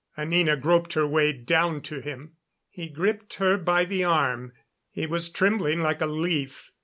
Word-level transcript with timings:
Anina 0.17 0.57
groped 0.57 0.93
her 0.93 1.05
way 1.05 1.31
down 1.31 1.81
to 1.81 1.99
him. 1.99 2.33
He 2.71 2.89
gripped 2.89 3.35
her 3.35 3.55
by 3.55 3.85
the 3.85 4.03
arm. 4.03 4.51
He 4.89 5.05
was 5.05 5.29
trembling 5.29 5.79
like 5.81 6.01
a 6.01 6.07
leaf. 6.07 6.71